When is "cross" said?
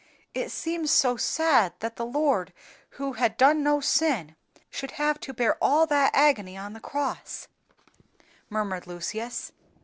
6.79-7.47